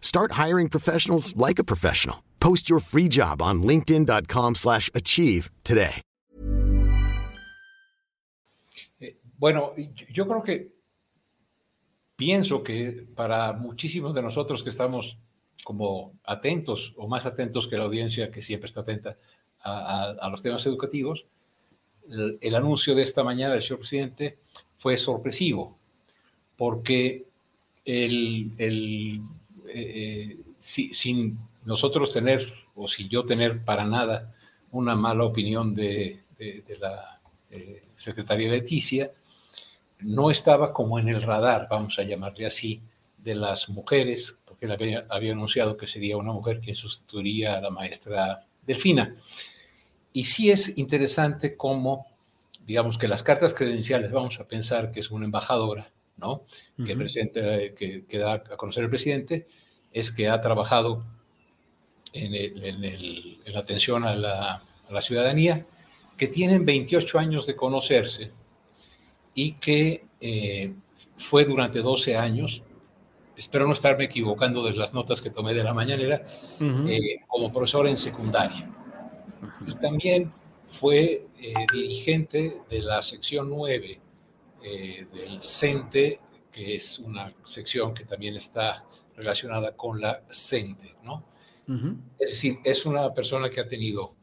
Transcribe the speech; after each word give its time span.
Start 0.00 0.32
hiring 0.32 0.70
professionals 0.70 1.34
like 1.36 1.58
a 1.58 1.64
professional. 1.64 2.22
Post 2.40 2.70
your 2.70 2.80
free 2.80 3.08
job 3.08 3.42
on 3.42 3.62
linkedin.com/achieve 3.62 5.50
today. 5.62 6.00
Bueno, 9.38 9.74
yo 10.14 10.26
creo 10.26 10.42
que 10.42 10.72
pienso 12.16 12.62
que 12.62 13.06
para 13.14 13.52
muchísimos 13.52 14.14
de 14.14 14.22
nosotros 14.22 14.62
que 14.62 14.70
estamos 14.70 15.18
como 15.62 16.14
atentos 16.24 16.94
o 16.96 17.06
más 17.06 17.26
atentos 17.26 17.68
que 17.68 17.76
la 17.76 17.84
audiencia 17.84 18.30
que 18.30 18.40
siempre 18.40 18.66
está 18.66 18.80
atenta 18.80 19.18
a, 19.60 19.72
a- 19.72 20.10
a 20.12 20.30
los 20.30 20.40
temas 20.40 20.64
educativos, 20.64 21.26
el, 22.08 22.38
el 22.40 22.54
anuncio 22.54 22.94
de 22.94 23.02
esta 23.02 23.22
mañana 23.24 23.52
del 23.54 23.62
señor 23.62 23.80
presidente 23.80 24.38
fue 24.78 24.96
sorpresivo, 24.96 25.76
porque 26.56 27.26
el, 27.84 28.52
el, 28.56 29.20
eh, 29.68 29.72
eh, 29.74 30.38
si- 30.58 30.92
sin 30.94 31.38
nosotros 31.64 32.12
tener, 32.12 32.52
o 32.74 32.88
sin 32.88 33.08
yo 33.08 33.24
tener 33.24 33.64
para 33.64 33.84
nada 33.84 34.34
una 34.70 34.94
mala 34.94 35.24
opinión 35.24 35.74
de, 35.74 36.22
la 36.80 37.20
eh, 37.50 37.82
secretaria 37.96 38.50
Leticia, 38.50 39.12
no 40.00 40.30
estaba 40.30 40.72
como 40.72 40.98
en 40.98 41.08
el 41.08 41.22
radar, 41.22 41.68
vamos 41.70 41.98
a 41.98 42.02
llamarle 42.02 42.46
así, 42.46 42.82
de 43.18 43.34
las 43.34 43.68
mujeres, 43.68 44.38
porque 44.44 44.66
él 44.66 44.72
había, 44.72 45.06
había 45.08 45.32
anunciado 45.32 45.76
que 45.76 45.86
sería 45.86 46.16
una 46.16 46.32
mujer 46.32 46.60
que 46.60 46.74
sustituiría 46.74 47.56
a 47.56 47.60
la 47.60 47.70
maestra 47.70 48.46
Delfina. 48.66 49.14
Y 50.12 50.24
sí 50.24 50.50
es 50.50 50.76
interesante 50.78 51.56
cómo, 51.56 52.06
digamos 52.66 52.98
que 52.98 53.08
las 53.08 53.22
cartas 53.22 53.52
credenciales, 53.54 54.12
vamos 54.12 54.38
a 54.38 54.46
pensar 54.46 54.92
que 54.92 55.00
es 55.00 55.10
una 55.10 55.24
embajadora, 55.24 55.90
¿no? 56.16 56.42
Que, 56.84 56.96
presenta, 56.96 57.40
que, 57.74 58.04
que 58.06 58.18
da 58.18 58.34
a 58.34 58.56
conocer 58.56 58.84
el 58.84 58.90
presidente, 58.90 59.46
es 59.92 60.10
que 60.12 60.28
ha 60.28 60.40
trabajado 60.40 61.04
en, 62.12 62.34
el- 62.34 62.64
en 62.64 62.84
el- 62.84 63.40
en 63.44 63.52
la 63.52 63.60
atención 63.60 64.04
a 64.04 64.14
la, 64.16 64.54
a 64.88 64.92
la 64.92 65.00
ciudadanía, 65.00 65.66
que 66.16 66.28
tienen 66.28 66.64
28 66.64 67.18
años 67.18 67.46
de 67.46 67.54
conocerse 67.56 68.30
y 69.34 69.52
que 69.52 70.06
eh, 70.20 70.72
fue 71.18 71.44
durante 71.44 71.80
12 71.80 72.16
años, 72.16 72.62
espero 73.36 73.66
no 73.66 73.74
estarme 73.74 74.04
equivocando 74.04 74.64
de 74.64 74.72
las 74.72 74.94
notas 74.94 75.20
que 75.20 75.28
tomé 75.30 75.52
de 75.52 75.62
la 75.62 75.74
mañanera, 75.74 76.24
eh, 76.88 77.18
como 77.28 77.52
profesor 77.52 77.86
en 77.86 77.98
secundaria. 77.98 78.70
Y 79.66 79.74
también 79.74 80.32
fue 80.68 81.26
eh, 81.38 81.54
dirigente 81.72 82.62
de 82.70 82.80
la 82.80 83.02
sección 83.02 83.50
9 83.50 84.00
eh, 84.68 85.06
del 85.12 85.40
CENTE, 85.40 86.18
que 86.50 86.74
es 86.74 86.98
una 86.98 87.32
sección 87.44 87.94
que 87.94 88.04
también 88.04 88.34
está 88.34 88.84
relacionada 89.14 89.76
con 89.76 90.00
la 90.00 90.24
CENTE, 90.28 90.96
¿no? 91.04 91.24
Es 92.18 92.30
decir, 92.30 92.58
es 92.64 92.84
una 92.84 93.14
persona 93.14 93.48
que 93.48 93.60
ha 93.60 93.68
tenido 93.68 94.16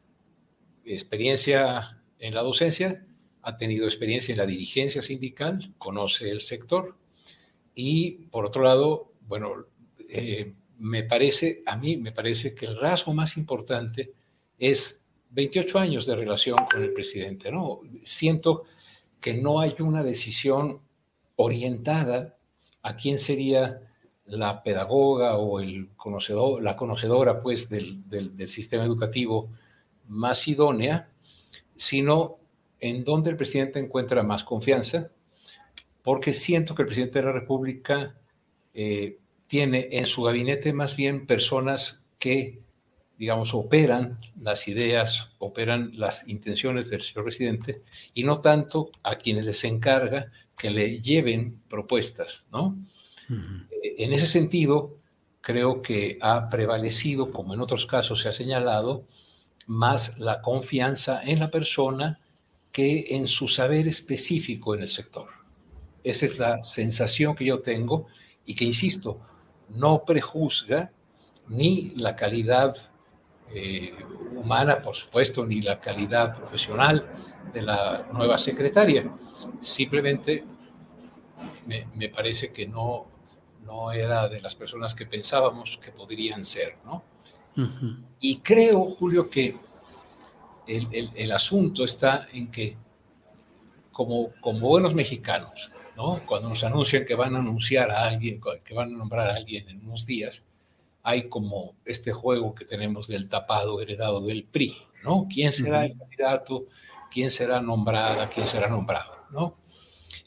experiencia 0.84 2.02
en 2.18 2.34
la 2.34 2.42
docencia, 2.42 3.06
ha 3.40 3.56
tenido 3.56 3.86
experiencia 3.86 4.32
en 4.32 4.38
la 4.38 4.46
dirigencia 4.46 5.00
sindical, 5.00 5.72
conoce 5.78 6.30
el 6.30 6.42
sector 6.42 6.94
y 7.74 8.26
por 8.30 8.44
otro 8.44 8.64
lado, 8.64 9.12
bueno, 9.26 9.64
eh, 10.10 10.52
me 10.78 11.04
parece, 11.04 11.62
a 11.64 11.76
mí 11.76 11.96
me 11.96 12.12
parece 12.12 12.54
que 12.54 12.66
el 12.66 12.78
rasgo 12.78 13.14
más 13.14 13.38
importante 13.38 14.12
es 14.58 15.06
28 15.30 15.78
años 15.78 16.04
de 16.04 16.16
relación 16.16 16.58
con 16.70 16.82
el 16.82 16.92
presidente, 16.92 17.50
¿no? 17.50 17.80
Siento 18.02 18.64
que 19.24 19.32
no 19.32 19.58
hay 19.60 19.74
una 19.78 20.02
decisión 20.02 20.82
orientada 21.36 22.36
a 22.82 22.94
quién 22.94 23.18
sería 23.18 23.80
la 24.26 24.62
pedagoga 24.62 25.38
o 25.38 25.60
el 25.60 25.88
conocedor, 25.96 26.62
la 26.62 26.76
conocedora 26.76 27.40
pues 27.40 27.70
del, 27.70 28.04
sistema 28.50 28.84
educativo 28.84 29.48
más 30.08 30.46
idónea, 30.46 31.08
sino 31.74 32.36
en 32.80 33.02
donde 33.02 33.30
el 33.30 33.38
presidente 33.38 33.78
encuentra 33.78 34.22
más 34.22 34.44
confianza, 34.44 35.10
porque 36.02 36.34
siento 36.34 36.74
que 36.74 36.82
el 36.82 36.88
presidente 36.88 37.20
de 37.20 37.24
la 37.24 37.32
República 37.32 38.20
eh, 38.74 39.16
tiene 39.46 39.88
en 39.92 40.06
su 40.06 40.22
gabinete 40.24 40.74
más 40.74 40.96
bien 40.96 41.26
personas 41.26 42.04
que, 42.18 42.60
digamos, 43.18 43.54
operan 43.54 44.18
las 44.40 44.66
ideas, 44.68 45.30
operan 45.38 45.92
las 45.94 46.26
intenciones 46.28 46.90
del 46.90 47.00
señor 47.00 47.24
presidente, 47.24 47.82
y 48.12 48.24
no 48.24 48.40
tanto 48.40 48.90
a 49.02 49.16
quienes 49.16 49.46
les 49.46 49.64
encarga 49.64 50.30
que 50.56 50.70
le 50.70 51.00
lleven 51.00 51.60
propuestas, 51.68 52.46
¿no? 52.52 52.76
En 53.28 54.12
ese 54.12 54.26
sentido, 54.26 54.98
creo 55.40 55.82
que 55.82 56.18
ha 56.20 56.48
prevalecido, 56.48 57.30
como 57.30 57.54
en 57.54 57.60
otros 57.60 57.86
casos 57.86 58.20
se 58.20 58.28
ha 58.28 58.32
señalado, 58.32 59.06
más 59.66 60.18
la 60.18 60.42
confianza 60.42 61.22
en 61.22 61.38
la 61.38 61.50
persona 61.50 62.20
que 62.72 63.04
en 63.10 63.28
su 63.28 63.48
saber 63.48 63.86
específico 63.86 64.74
en 64.74 64.82
el 64.82 64.88
sector. 64.88 65.28
Esa 66.02 66.26
es 66.26 66.38
la 66.38 66.62
sensación 66.62 67.34
que 67.34 67.46
yo 67.46 67.60
tengo 67.60 68.06
y 68.44 68.54
que, 68.54 68.64
insisto, 68.64 69.20
no 69.70 70.04
prejuzga 70.04 70.92
ni 71.48 71.90
la 71.90 72.16
calidad 72.16 72.76
eh, 73.52 73.94
humana, 74.34 74.80
por 74.80 74.94
supuesto, 74.94 75.44
ni 75.44 75.60
la 75.60 75.80
calidad 75.80 76.36
profesional 76.36 77.06
de 77.52 77.62
la 77.62 78.08
nueva 78.12 78.38
secretaria. 78.38 79.10
Simplemente 79.60 80.44
me, 81.66 81.86
me 81.94 82.08
parece 82.08 82.52
que 82.52 82.66
no, 82.66 83.06
no 83.64 83.92
era 83.92 84.28
de 84.28 84.40
las 84.40 84.54
personas 84.54 84.94
que 84.94 85.06
pensábamos 85.06 85.78
que 85.82 85.90
podrían 85.90 86.44
ser, 86.44 86.76
¿no? 86.84 87.02
Y 88.18 88.38
creo, 88.38 88.84
Julio, 88.98 89.30
que 89.30 89.56
el, 90.66 90.88
el, 90.90 91.10
el, 91.14 91.30
asunto 91.30 91.84
está 91.84 92.26
en 92.32 92.50
que, 92.50 92.76
como, 93.92 94.32
como 94.40 94.66
buenos 94.66 94.92
mexicanos, 94.92 95.70
¿no? 95.96 96.20
cuando 96.26 96.48
nos 96.48 96.64
anuncian 96.64 97.04
que 97.04 97.14
van 97.14 97.36
a 97.36 97.38
anunciar 97.38 97.92
a 97.92 98.08
alguien, 98.08 98.40
que 98.64 98.74
van 98.74 98.92
a 98.92 98.96
nombrar 98.96 99.30
a 99.30 99.36
alguien 99.36 99.68
en 99.68 99.86
unos 99.86 100.04
días, 100.04 100.44
hay 101.04 101.28
como 101.28 101.76
este 101.84 102.12
juego 102.12 102.54
que 102.54 102.64
tenemos 102.64 103.06
del 103.06 103.28
tapado 103.28 103.80
heredado 103.80 104.22
del 104.22 104.44
PRI, 104.44 104.74
¿no? 105.04 105.28
¿Quién 105.32 105.52
será 105.52 105.84
el 105.84 105.96
candidato? 105.96 106.66
¿Quién 107.10 107.30
será 107.30 107.60
nombrada? 107.60 108.28
¿Quién 108.30 108.48
será 108.48 108.68
nombrado? 108.68 109.14
¿no? 109.30 109.58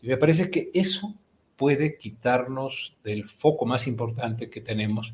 Y 0.02 0.08
me 0.08 0.18
parece 0.18 0.52
que 0.52 0.70
eso 0.74 1.16
puede 1.56 1.98
quitarnos 1.98 2.96
del 3.04 3.26
foco 3.26 3.66
más 3.66 3.88
importante 3.88 4.52
que 4.52 4.62
tenemos, 4.62 5.14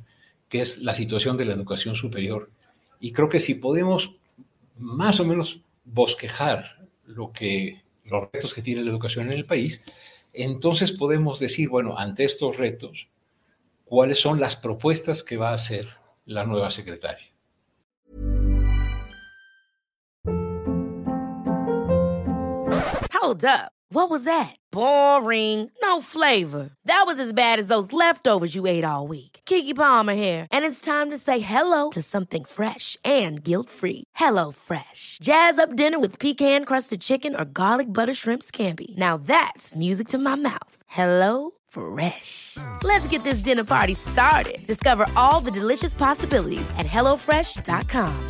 que 0.49 0.61
es 0.61 0.79
la 0.79 0.93
situación 0.93 1.37
de 1.37 1.45
la 1.45 1.53
educación 1.53 1.95
superior. 1.95 2.51
Y 2.99 3.13
creo 3.13 3.29
que 3.29 3.39
si 3.39 3.55
podemos 3.55 4.15
más 4.77 5.21
o 5.21 5.25
menos 5.25 5.61
bosquejar 5.85 6.87
lo 7.05 7.31
que, 7.31 7.81
los 8.03 8.29
retos 8.33 8.53
que 8.53 8.61
tiene 8.61 8.83
la 8.83 8.91
educación 8.91 9.27
en 9.27 9.33
el 9.33 9.45
país, 9.45 9.81
entonces 10.33 10.91
podemos 10.91 11.39
decir, 11.39 11.69
bueno, 11.69 11.97
ante 11.97 12.25
estos 12.25 12.57
retos, 12.57 13.07
¿cuáles 13.93 14.19
son 14.19 14.39
las 14.39 14.55
propuestas 14.55 15.21
que 15.21 15.37
va 15.37 15.49
a 15.49 15.53
hacer 15.53 15.87
la 16.25 16.43
nueva 16.45 16.71
secretaria? 16.71 17.31
Hold 23.13 23.45
up. 23.45 23.71
What 23.89 24.09
was 24.09 24.23
that? 24.23 24.55
Boring. 24.71 25.69
No 25.83 26.01
flavor. 26.01 26.71
That 26.85 27.03
was 27.05 27.19
as 27.19 27.33
bad 27.33 27.59
as 27.59 27.67
those 27.67 27.93
leftovers 27.93 28.55
you 28.55 28.65
ate 28.65 28.83
all 28.83 29.07
week. 29.07 29.41
Kiki 29.45 29.75
Palmer 29.75 30.15
here, 30.15 30.47
and 30.51 30.65
it's 30.65 30.81
time 30.81 31.11
to 31.11 31.17
say 31.17 31.37
hello 31.37 31.91
to 31.91 32.01
something 32.01 32.45
fresh 32.45 32.97
and 33.05 33.43
guilt-free. 33.43 34.05
Hello 34.15 34.51
Fresh. 34.51 35.19
Jazz 35.21 35.59
up 35.59 35.75
dinner 35.75 35.99
with 35.99 36.17
pecan-crusted 36.17 37.01
chicken 37.01 37.35
or 37.35 37.45
garlic 37.45 37.87
butter 37.87 38.13
shrimp 38.15 38.41
scampi. 38.41 38.97
Now 38.97 39.17
that's 39.17 39.75
music 39.75 40.07
to 40.07 40.17
my 40.17 40.35
mouth. 40.35 40.77
Hello 40.87 41.51
Fresh. 41.73 42.57
Let's 42.83 43.07
get 43.07 43.23
this 43.23 43.39
dinner 43.39 43.63
party 43.63 43.93
started. 43.95 44.65
Discover 44.67 45.07
all 45.15 45.39
the 45.39 45.51
delicious 45.51 45.93
possibilities 45.93 46.69
at 46.77 46.85
hellofresh.com. 46.85 48.29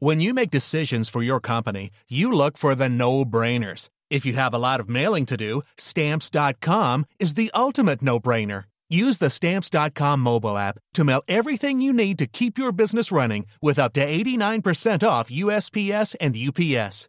When 0.00 0.20
you 0.20 0.34
make 0.34 0.50
decisions 0.50 1.08
for 1.08 1.22
your 1.22 1.38
company, 1.38 1.90
you 2.08 2.32
look 2.32 2.58
for 2.58 2.74
the 2.74 2.88
no-brainers. 2.88 3.88
If 4.10 4.26
you 4.26 4.32
have 4.32 4.52
a 4.52 4.58
lot 4.58 4.80
of 4.80 4.88
mailing 4.88 5.26
to 5.26 5.36
do, 5.36 5.62
stamps.com 5.76 7.04
is 7.20 7.34
the 7.34 7.52
ultimate 7.54 8.02
no-brainer. 8.02 8.64
Use 8.90 9.18
the 9.18 9.30
stamps.com 9.30 10.20
mobile 10.20 10.58
app 10.58 10.78
to 10.94 11.04
mail 11.04 11.22
everything 11.28 11.80
you 11.80 11.92
need 11.92 12.18
to 12.18 12.26
keep 12.26 12.58
your 12.58 12.72
business 12.72 13.12
running 13.12 13.46
with 13.62 13.78
up 13.78 13.92
to 13.94 14.04
89% 14.04 15.06
off 15.06 15.30
USPS 15.30 16.16
and 16.20 16.36
UPS. 16.36 17.08